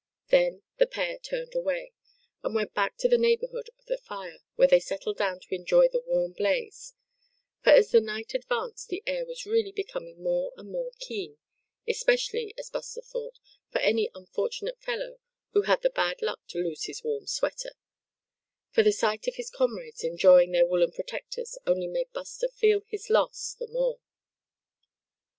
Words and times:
Then 0.29 0.63
the 0.79 0.87
pair 0.87 1.19
turned 1.19 1.53
away, 1.53 1.93
and 2.41 2.55
went 2.55 2.73
back 2.73 2.97
to 2.97 3.07
the 3.07 3.19
neighborhood 3.19 3.69
of 3.77 3.85
the 3.85 3.99
fire, 3.99 4.39
where 4.55 4.67
they 4.67 4.79
settled 4.79 5.17
down 5.19 5.39
to 5.41 5.53
enjoy 5.53 5.89
the 5.89 6.01
warm 6.03 6.31
blaze; 6.33 6.95
for 7.63 7.69
as 7.69 7.91
the 7.91 8.01
night 8.01 8.33
advanced 8.33 8.87
the 8.89 9.03
air 9.05 9.23
was 9.27 9.45
really 9.45 9.71
becoming 9.71 10.23
more 10.23 10.53
and 10.57 10.71
more 10.71 10.91
keen, 10.97 11.37
especially, 11.87 12.51
as 12.57 12.71
Buster 12.71 13.03
thought, 13.03 13.37
for 13.71 13.77
any 13.77 14.09
unfortunate 14.15 14.81
fellow 14.81 15.19
who 15.53 15.61
had 15.69 15.83
the 15.83 15.91
bad 15.91 16.23
luck 16.23 16.39
to 16.47 16.57
lose 16.57 16.85
his 16.85 17.03
warm 17.03 17.27
sweater; 17.27 17.73
for 18.71 18.81
the 18.81 18.91
sight 18.91 19.27
of 19.27 19.35
his 19.35 19.51
comrades 19.51 20.03
enjoying 20.03 20.51
their 20.51 20.65
woolen 20.65 20.91
protectors 20.91 21.59
only 21.67 21.85
made 21.85 22.11
Buster 22.11 22.47
feel 22.47 22.81
his 22.87 23.11
loss 23.11 23.53
the 23.53 23.67
more. 23.67 23.99